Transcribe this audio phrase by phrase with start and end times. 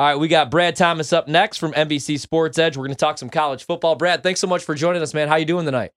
[0.00, 2.74] All right, we got Brad Thomas up next from NBC Sports Edge.
[2.74, 3.96] We're going to talk some college football.
[3.96, 5.28] Brad, thanks so much for joining us, man.
[5.28, 5.90] How you doing tonight?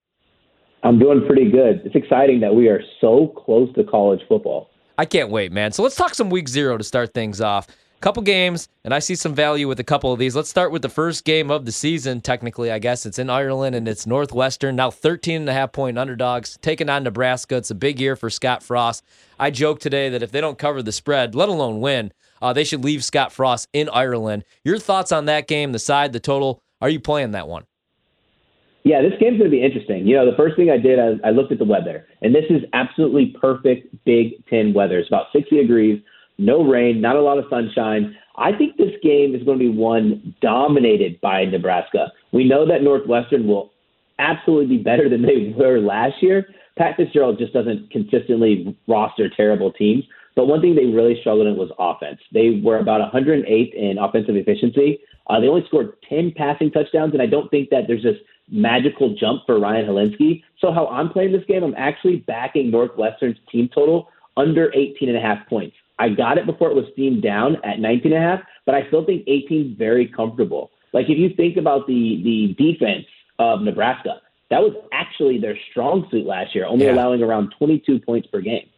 [0.83, 1.81] I'm doing pretty good.
[1.85, 4.69] It's exciting that we are so close to college football.
[4.97, 5.71] I can't wait, man.
[5.71, 7.67] So let's talk some week zero to start things off.
[8.03, 10.35] Couple games, and I see some value with a couple of these.
[10.35, 12.19] Let's start with the first game of the season.
[12.19, 14.75] Technically, I guess it's in Ireland and it's Northwestern.
[14.75, 17.55] Now 13 and a half point underdogs taking on Nebraska.
[17.55, 19.05] It's a big year for Scott Frost.
[19.39, 22.11] I joked today that if they don't cover the spread, let alone win,
[22.41, 24.43] uh, they should leave Scott Frost in Ireland.
[24.65, 26.61] Your thoughts on that game, the side, the total?
[26.81, 27.63] Are you playing that one?
[28.83, 30.05] Yeah, this game's going to be interesting.
[30.05, 32.43] You know, the first thing I did, I, I looked at the weather, and this
[32.49, 34.99] is absolutely perfect Big Ten weather.
[34.99, 36.01] It's about 60 degrees,
[36.37, 38.15] no rain, not a lot of sunshine.
[38.37, 42.11] I think this game is going to be one dominated by Nebraska.
[42.31, 43.71] We know that Northwestern will
[44.19, 46.47] absolutely be better than they were last year.
[46.77, 50.03] Pat Fitzgerald just doesn't consistently roster terrible teams.
[50.35, 52.19] But one thing they really struggled in was offense.
[52.33, 54.99] They were about 108th in offensive efficiency.
[55.27, 58.17] Uh, they only scored 10 passing touchdowns, and I don't think that there's this
[58.49, 60.43] magical jump for Ryan Hilinski.
[60.59, 65.17] So how I'm playing this game, I'm actually backing Northwestern's team total under 18 and
[65.17, 65.75] a half points.
[65.99, 68.87] I got it before it was steamed down at 19 and a half, but I
[68.87, 70.71] still think 18 is very comfortable.
[70.91, 73.05] Like if you think about the the defense
[73.39, 76.93] of Nebraska, that was actually their strong suit last year, only yeah.
[76.93, 78.69] allowing around 22 points per game.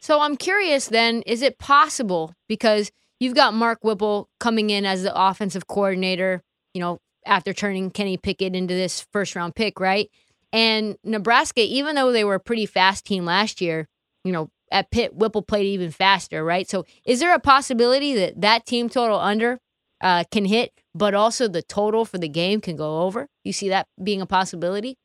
[0.00, 5.02] So I'm curious then, is it possible because you've got Mark Whipple coming in as
[5.02, 6.42] the offensive coordinator,
[6.74, 10.10] you know, after turning Kenny Pickett into this first round pick, right?
[10.52, 13.88] And Nebraska, even though they were a pretty fast team last year,
[14.24, 16.68] you know, at Pitt, Whipple played even faster, right?
[16.68, 19.60] So is there a possibility that that team total under
[20.00, 23.28] uh, can hit, but also the total for the game can go over?
[23.44, 24.98] You see that being a possibility?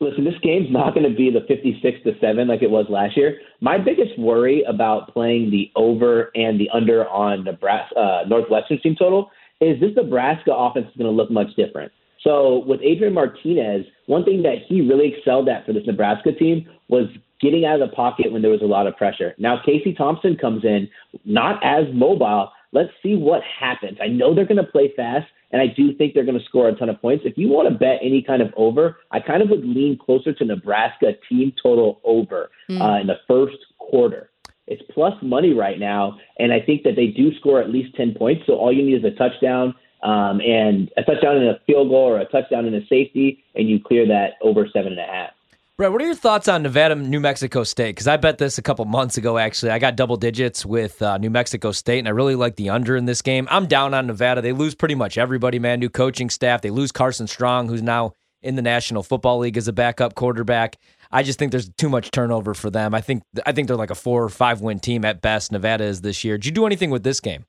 [0.00, 3.16] Listen, this game's not going to be the 56 to 7 like it was last
[3.16, 3.38] year.
[3.60, 8.96] My biggest worry about playing the over and the under on Nebraska uh, Northwestern team
[8.98, 11.92] total is this Nebraska offense is going to look much different.
[12.24, 16.68] So with Adrian Martinez, one thing that he really excelled at for this Nebraska team
[16.88, 17.06] was
[17.42, 19.34] getting out of the pocket when there was a lot of pressure.
[19.36, 20.88] Now Casey Thompson comes in,
[21.24, 22.50] not as mobile.
[22.72, 23.98] Let's see what happens.
[24.02, 26.68] I know they're going to play fast, and I do think they're going to score
[26.68, 27.24] a ton of points.
[27.26, 30.32] If you want to bet any kind of over, I kind of would lean closer
[30.32, 32.80] to Nebraska team total over mm.
[32.80, 34.30] uh, in the first quarter.
[34.66, 38.14] It's plus money right now, and I think that they do score at least 10
[38.14, 38.44] points.
[38.46, 42.08] So all you need is a touchdown um, and a touchdown and a field goal
[42.08, 45.30] or a touchdown and a safety, and you clear that over seven and a half.
[45.78, 47.96] Brett, what are your thoughts on Nevada, New Mexico State?
[47.96, 49.70] Because I bet this a couple months ago, actually.
[49.70, 52.94] I got double digits with uh, New Mexico State, and I really like the under
[52.94, 53.48] in this game.
[53.50, 54.42] I'm down on Nevada.
[54.42, 55.80] They lose pretty much everybody, man.
[55.80, 56.60] New coaching staff.
[56.60, 58.12] They lose Carson Strong, who's now
[58.42, 60.76] in the National Football League as a backup quarterback.
[61.10, 62.94] I just think there's too much turnover for them.
[62.94, 65.52] I think I think they're like a four or five win team at best.
[65.52, 66.36] Nevada is this year.
[66.36, 67.46] Did you do anything with this game?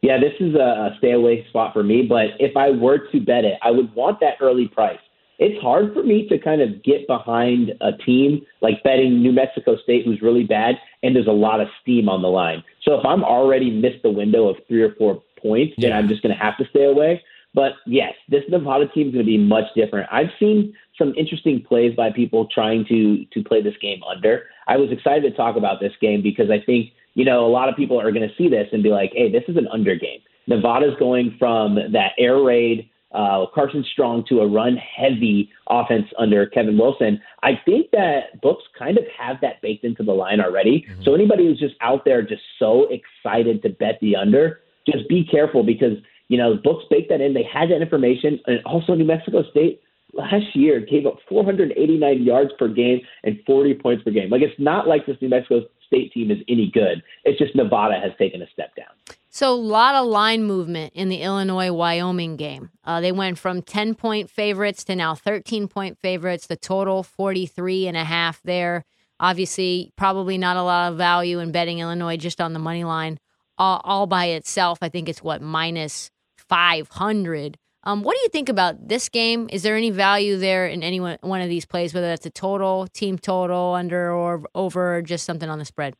[0.00, 2.02] Yeah, this is a stay away spot for me.
[2.02, 5.00] But if I were to bet it, I would want that early price
[5.40, 9.76] it's hard for me to kind of get behind a team like betting New Mexico
[9.82, 12.62] State, who's really bad, and there's a lot of steam on the line.
[12.82, 15.88] So if I'm already missed the window of three or four points, yeah.
[15.88, 17.22] then I'm just going to have to stay away.
[17.54, 20.08] But yes, this Nevada team is going to be much different.
[20.12, 24.44] I've seen some interesting plays by people trying to to play this game under.
[24.68, 27.68] I was excited to talk about this game because I think you know a lot
[27.68, 29.96] of people are going to see this and be like, "Hey, this is an under
[29.96, 36.06] game." Nevada's going from that air raid uh, Carson Strong to a run heavy offense
[36.18, 37.20] under Kevin Wilson.
[37.42, 40.86] I think that books kind of have that baked into the line already.
[40.88, 41.02] Mm-hmm.
[41.04, 45.24] So anybody who's just out there just so excited to bet the under, just be
[45.24, 45.96] careful because
[46.28, 47.34] you know books baked that in.
[47.34, 49.82] They had that information, and also New Mexico State
[50.12, 54.30] last year gave up 489 yards per game and 40 points per game.
[54.30, 57.02] Like it's not like this New Mexico State team is any good.
[57.24, 59.16] It's just Nevada has taken a step down.
[59.32, 62.70] So, a lot of line movement in the Illinois Wyoming game.
[62.82, 66.48] Uh, they went from 10 point favorites to now 13 point favorites.
[66.48, 68.84] The total 43 and a half there.
[69.20, 73.18] Obviously, probably not a lot of value in betting Illinois just on the money line
[73.60, 74.78] all, all by itself.
[74.82, 77.58] I think it's what minus 500.
[77.84, 79.48] Um, what do you think about this game?
[79.52, 82.88] Is there any value there in any one, of these plays, whether that's a total,
[82.88, 85.94] team total, under or over, or just something on the spread?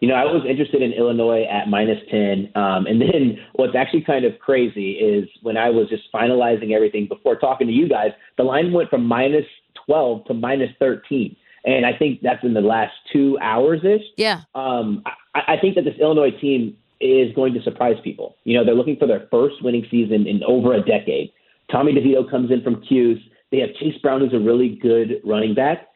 [0.00, 2.52] You know, I was interested in Illinois at minus 10.
[2.54, 7.08] Um, and then what's actually kind of crazy is when I was just finalizing everything
[7.08, 9.44] before talking to you guys, the line went from minus
[9.86, 11.34] 12 to minus 13.
[11.64, 14.02] And I think that's in the last two hours ish.
[14.16, 14.42] Yeah.
[14.54, 15.02] Um,
[15.34, 18.36] I, I think that this Illinois team is going to surprise people.
[18.44, 21.32] You know, they're looking for their first winning season in over a decade.
[21.70, 23.20] Tommy DeVito comes in from Cuse.
[23.50, 25.87] They have Chase Brown, who's a really good running back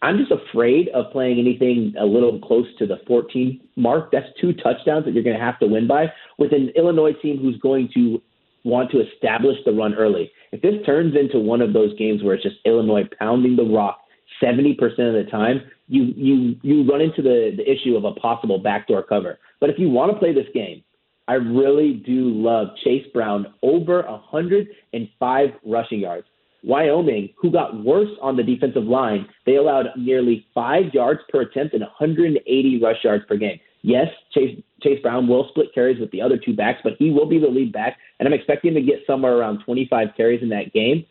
[0.00, 4.12] I'm just afraid of playing anything a little close to the 14 mark.
[4.12, 6.06] That's two touchdowns that you're going to have to win by
[6.38, 8.22] with an Illinois team who's going to
[8.64, 10.30] want to establish the run early.
[10.52, 14.00] If this turns into one of those games where it's just Illinois pounding the rock
[14.42, 18.58] 70% of the time, you you you run into the, the issue of a possible
[18.58, 19.38] backdoor cover.
[19.60, 20.84] But if you want to play this game,
[21.28, 26.26] I really do love Chase Brown over 105 rushing yards.
[26.62, 31.74] Wyoming, who got worse on the defensive line, they allowed nearly five yards per attempt
[31.74, 33.60] and 180 rush yards per game.
[33.82, 37.26] Yes, Chase Chase Brown will split carries with the other two backs, but he will
[37.26, 40.72] be the lead back, and I'm expecting to get somewhere around 25 carries in that
[40.72, 41.04] game.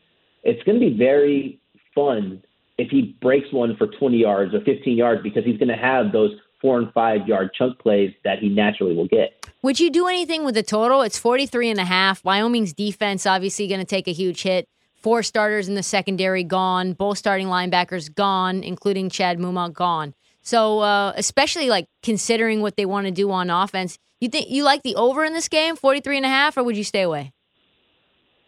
[0.44, 1.59] It's going to be very
[1.95, 2.44] fun
[2.77, 6.11] if he breaks one for 20 yards or 15 yards because he's going to have
[6.11, 9.45] those four and five yard chunk plays that he naturally will get.
[9.63, 11.01] Would you do anything with the total?
[11.01, 12.23] It's 43 and a half.
[12.23, 14.67] Wyoming's defense obviously going to take a huge hit.
[15.07, 20.13] Four starters in the secondary gone, both starting linebackers gone, including Chad Muma gone.
[20.42, 24.65] So, uh, especially like considering what they want to do on offense, you think you
[24.65, 27.31] like the over in this game, 43 and a half, or would you stay away?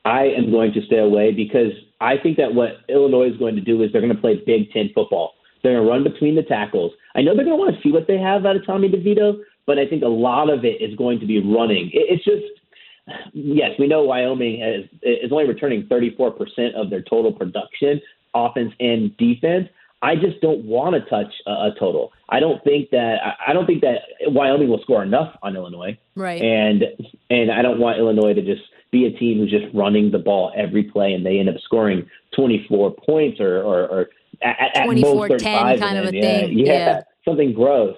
[0.03, 1.71] I am going to stay away because
[2.01, 4.69] I think that what Illinois is going to do is they're going to play Big
[4.73, 5.35] Ten football.
[5.63, 6.91] They're going to run between the tackles.
[7.15, 9.39] I know they're going to want to see what they have out of Tommy DeVito,
[9.65, 11.89] but I think a lot of it is going to be running.
[11.93, 12.58] It's just,
[13.33, 18.01] yes, we know Wyoming has, is only returning 34% of their total production,
[18.33, 19.67] offense and defense.
[20.01, 22.13] I just don't want to touch a, a total.
[22.29, 25.97] I don't think that I don't think that Wyoming will score enough on Illinois.
[26.15, 26.41] Right.
[26.41, 26.83] And
[27.29, 28.61] and I don't want Illinois to just
[28.91, 32.09] be a team who's just running the ball every play and they end up scoring
[32.35, 34.09] 24 points or or, or
[34.41, 36.57] at, at 24 10 kind of a yeah, thing.
[36.57, 37.01] Yeah, yeah.
[37.25, 37.97] Something gross.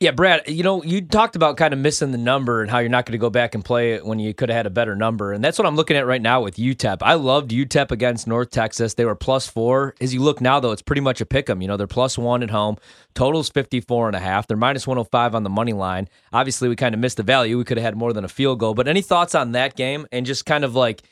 [0.00, 2.88] Yeah, Brad, you know, you talked about kind of missing the number and how you're
[2.88, 4.94] not going to go back and play it when you could have had a better
[4.94, 5.32] number.
[5.32, 6.98] And that's what I'm looking at right now with UTEP.
[7.00, 8.94] I loved UTEP against North Texas.
[8.94, 9.96] They were plus four.
[10.00, 11.60] As you look now, though, it's pretty much a pick 'em.
[11.62, 12.76] You know, they're plus one at home.
[13.16, 14.46] Total's 54 and a half.
[14.46, 16.08] They're minus 105 on the money line.
[16.32, 17.58] Obviously, we kind of missed the value.
[17.58, 18.74] We could have had more than a field goal.
[18.74, 21.02] But any thoughts on that game and just kind of like,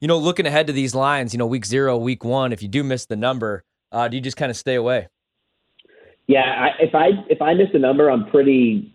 [0.00, 2.68] you know, looking ahead to these lines, you know, week zero, week one, if you
[2.68, 5.08] do miss the number, uh, do you just kind of stay away?
[6.26, 8.92] Yeah, I, if I if I miss a number, I'm pretty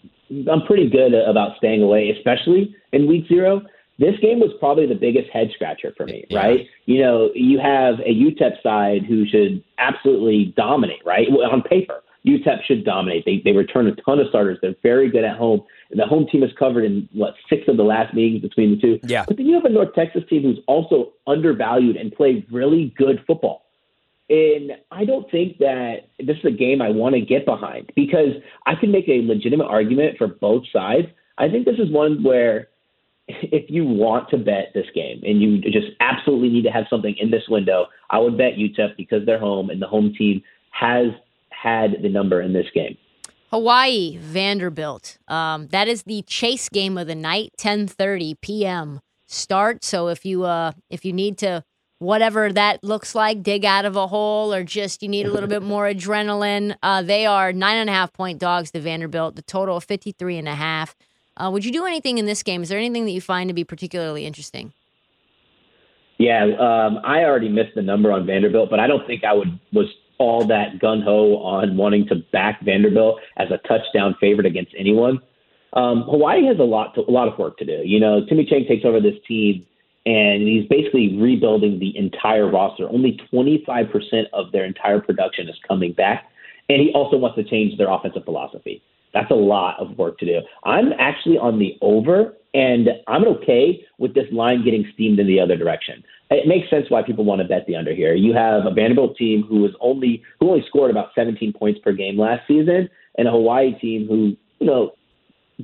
[0.51, 3.61] I'm pretty good about staying away, especially in week zero.
[3.99, 6.39] This game was probably the biggest head scratcher for me, yeah.
[6.39, 6.67] right?
[6.85, 11.27] You know, you have a UTEP side who should absolutely dominate, right?
[11.27, 13.25] On paper, UTEP should dominate.
[13.25, 14.57] They they return a ton of starters.
[14.61, 15.61] They're very good at home.
[15.91, 18.81] And the home team is covered in what six of the last meetings between the
[18.81, 18.99] two.
[19.03, 19.25] Yeah.
[19.27, 23.23] But then you have a North Texas team who's also undervalued and play really good
[23.27, 23.65] football.
[24.31, 28.29] And I don't think that this is a game I want to get behind because
[28.65, 31.07] I can make a legitimate argument for both sides.
[31.37, 32.69] I think this is one where
[33.27, 37.13] if you want to bet this game and you just absolutely need to have something
[37.19, 41.07] in this window, I would bet UTEP because they're home and the home team has
[41.49, 42.97] had the number in this game.
[43.49, 45.17] Hawaii Vanderbilt.
[45.27, 49.01] Um, that is the chase game of the night, 10:30 p.m.
[49.27, 49.83] start.
[49.83, 51.65] So if you uh, if you need to
[52.01, 55.47] whatever that looks like, dig out of a hole, or just you need a little
[55.47, 56.75] bit more adrenaline.
[56.81, 60.39] Uh, they are nine and a half point dogs to Vanderbilt, the total of 53
[60.39, 60.95] and a half.
[61.37, 62.63] Uh, would you do anything in this game?
[62.63, 64.73] Is there anything that you find to be particularly interesting?
[66.17, 69.59] Yeah, um, I already missed the number on Vanderbilt, but I don't think I would
[69.71, 69.87] was
[70.17, 75.19] all that gun ho on wanting to back Vanderbilt as a touchdown favorite against anyone.
[75.73, 77.81] Um, Hawaii has a lot to, a lot of work to do.
[77.85, 79.65] You know, Timmy Chang takes over this team
[80.05, 82.89] and he's basically rebuilding the entire roster.
[82.89, 86.25] Only 25% of their entire production is coming back,
[86.69, 88.81] and he also wants to change their offensive philosophy.
[89.13, 90.39] That's a lot of work to do.
[90.63, 95.39] I'm actually on the over, and I'm okay with this line getting steamed in the
[95.39, 96.03] other direction.
[96.29, 98.13] It makes sense why people want to bet the under here.
[98.13, 101.91] You have a Vanderbilt team who was only who only scored about 17 points per
[101.91, 104.93] game last season, and a Hawaii team who you know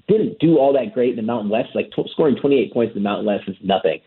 [0.09, 1.69] didn't do all that great in the Mountain West.
[1.73, 4.01] Like t- scoring 28 points in the Mountain West is nothing.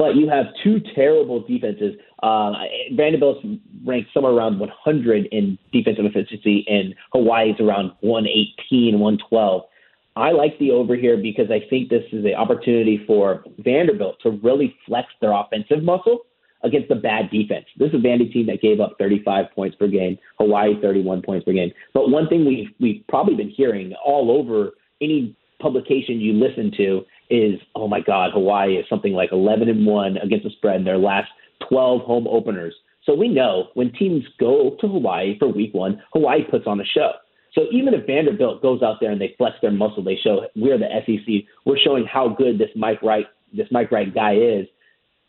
[0.00, 1.94] But you have two terrible defenses.
[2.22, 2.52] Uh,
[2.92, 3.46] Vanderbilt's
[3.84, 9.62] ranked somewhere around 100 in defensive efficiency, and Hawaii's around 118, 112.
[10.16, 14.30] I like the over here because I think this is an opportunity for Vanderbilt to
[14.42, 16.20] really flex their offensive muscle
[16.62, 17.66] against the bad defense.
[17.76, 21.44] This is a Vandy team that gave up 35 points per game, Hawaii 31 points
[21.44, 21.72] per game.
[21.92, 24.70] But one thing we've, we've probably been hearing all over
[25.02, 29.86] any publication you listen to is, oh my God, Hawaii is something like 11 and
[29.86, 31.28] 1 against the spread in their last
[31.68, 32.74] 12 home openers.
[33.04, 36.84] So we know when teams go to Hawaii for week one, Hawaii puts on a
[36.84, 37.12] show.
[37.54, 40.78] So even if Vanderbilt goes out there and they flex their muscle, they show we're
[40.78, 44.66] the SEC, we're showing how good this Mike Wright, this Mike Wright guy is.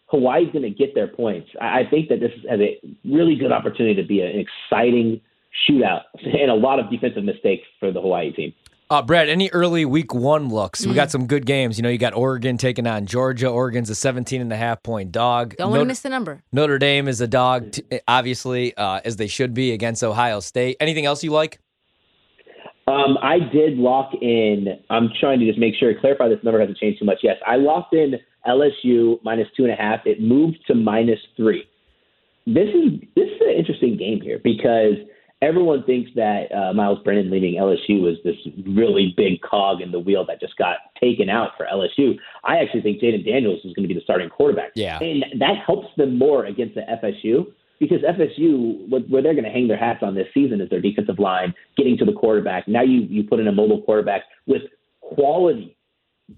[0.08, 1.50] Hawaii's going to get their points.
[1.62, 5.22] I think that this is a really good opportunity to be an exciting
[5.68, 8.54] shootout and a lot of defensive mistakes for the Hawaii team.
[8.92, 10.82] Uh, Brad, any early week one looks?
[10.82, 10.88] Mm.
[10.88, 11.78] We got some good games.
[11.78, 13.48] You know, you got Oregon taking on Georgia.
[13.48, 15.56] Oregon's a 17 and a half point dog.
[15.56, 16.44] Don't want to miss the number.
[16.52, 20.76] Notre Dame is a dog, t- obviously, uh, as they should be against Ohio State.
[20.82, 21.62] Anything else you like?
[22.86, 24.68] Um, I did lock in.
[24.90, 27.20] I'm trying to just make sure to clarify this number hasn't changed too much.
[27.24, 30.02] Yes, I locked in LSU minus two and a half.
[30.06, 31.64] It moved to minus three.
[32.46, 34.96] This is this is an interesting game here because
[35.42, 40.00] everyone thinks that uh, Myles Brennan leaving LSU was this really big cog in the
[40.00, 42.18] wheel that just got taken out for LSU.
[42.44, 44.72] I actually think Jayden Daniels is going to be the starting quarterback.
[44.76, 45.00] Yeah.
[45.02, 47.48] and that helps them more against the FSU
[47.80, 50.82] because FSU, what, where they're going to hang their hats on this season is their
[50.82, 52.68] defensive line, getting to the quarterback.
[52.68, 54.62] Now you you put in a mobile quarterback with
[55.02, 55.76] quality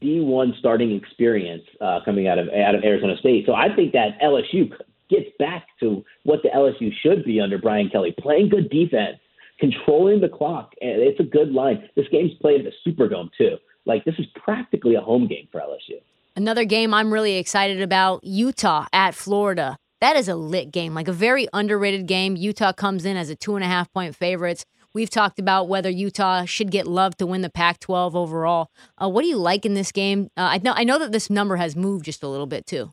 [0.01, 3.45] D1 starting experience uh, coming out of out of Arizona State.
[3.45, 4.72] So I think that LSU
[5.13, 9.17] gets back to what the LSU should be under Brian Kelly, playing good defense,
[9.60, 11.88] controlling the clock, and it's a good line.
[11.96, 13.58] This game's played at the Superdome too.
[13.86, 16.01] Like this is practically a home game for LSU.
[16.36, 19.77] Another game I'm really excited about Utah at Florida.
[20.01, 22.36] That is a lit game, like a very underrated game.
[22.36, 24.65] Utah comes in as a two and a half point favorites.
[24.93, 28.70] We've talked about whether Utah should get love to win the Pac 12 overall.
[29.01, 30.29] Uh, what do you like in this game?
[30.38, 32.91] Uh, I, know, I know that this number has moved just a little bit too.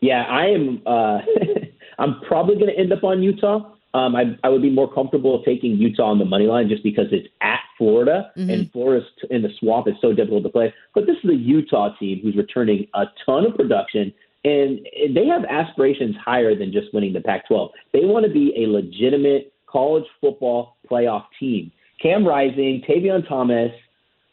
[0.00, 0.82] Yeah, I am.
[0.86, 1.18] Uh,
[1.98, 3.72] I'm probably going to end up on Utah.
[3.94, 7.06] Um, I, I would be more comfortable taking Utah on the money line just because
[7.10, 8.52] it's at Florida Mhm.
[8.52, 10.72] and Florida in the swamp is so difficult to play.
[10.94, 14.12] But this is a Utah team who's returning a ton of production
[14.44, 17.70] and they have aspirations higher than just winning the Pac-12.
[17.92, 21.72] They want to be a legitimate college football playoff team.
[22.00, 23.72] Cam Rising, Tavion Thomas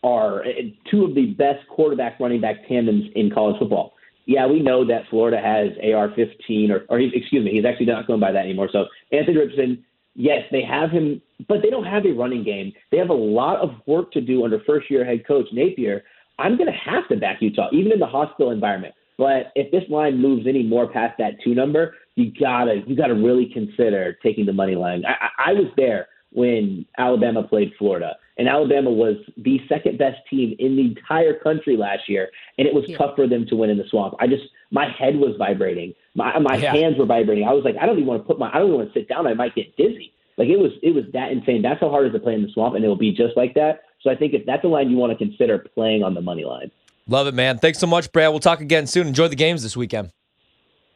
[0.04, 0.50] are uh,
[0.92, 3.94] two of the best quarterback running back tandems in college football.
[4.26, 8.08] Yeah, we know that Florida has AR-15, or, or he, excuse me, he's actually not
[8.08, 8.70] going by that anymore.
[8.72, 12.74] So Anthony Richardson, yes, they have him, but they don't have a running game.
[12.92, 16.04] They have a lot of work to do under first-year head coach Napier.
[16.40, 18.96] I'm going to have to back Utah, even in the hostile environment.
[19.18, 23.14] But if this line moves any more past that two number, you gotta you gotta
[23.14, 25.04] really consider taking the money line.
[25.06, 30.18] I, I I was there when Alabama played Florida, and Alabama was the second best
[30.30, 32.98] team in the entire country last year, and it was Yeah.
[32.98, 34.16] tough for them to win in the swamp.
[34.20, 36.72] I just my head was vibrating, my my Yeah.
[36.76, 37.46] hands were vibrating.
[37.48, 39.00] I was like, I don't even want to put my I don't even want to
[39.00, 39.28] sit down.
[39.28, 40.12] I might get dizzy.
[40.38, 41.62] Like it was it was that insane.
[41.62, 43.38] That's how hard it is to play in the swamp, and it will be just
[43.38, 43.84] like that.
[44.02, 46.44] So I think if that's a line you want to consider playing on the money
[46.44, 46.72] line.
[47.08, 47.58] Love it, man.
[47.60, 48.32] Thanks so much, Brad.
[48.32, 49.08] We'll talk again soon.
[49.08, 50.10] Enjoy the games this weekend.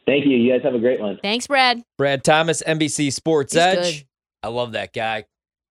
[0.05, 0.35] Thank you.
[0.37, 1.19] You guys have a great one.
[1.21, 3.99] Thanks, Brad, Brad Thomas, NBC Sports He's Edge.
[3.99, 4.05] good.
[4.43, 5.25] I love that guy.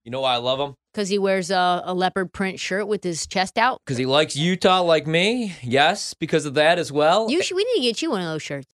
[0.05, 0.75] You know why I love him?
[0.99, 3.81] Because he wears a, a leopard print shirt with his chest out.
[3.85, 5.55] Because he likes Utah like me.
[5.63, 7.31] Yes, because of that as well.
[7.31, 8.67] You should, we need to get you one of those shirts.